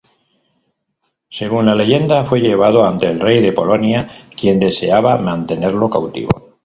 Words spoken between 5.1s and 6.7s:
mantenerlo cautivo.